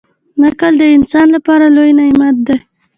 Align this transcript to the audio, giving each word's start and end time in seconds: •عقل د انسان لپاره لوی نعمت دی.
•عقل 0.47 0.73
د 0.77 0.83
انسان 0.97 1.27
لپاره 1.35 1.65
لوی 1.75 1.91
نعمت 1.97 2.35
دی. 2.47 2.57